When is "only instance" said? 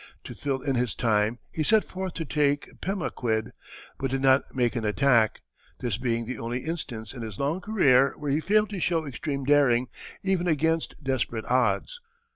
6.39-7.13